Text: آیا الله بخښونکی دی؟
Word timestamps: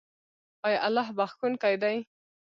آیا 0.67 0.79
الله 0.87 1.07
بخښونکی 1.17 1.75
دی؟ 1.81 1.95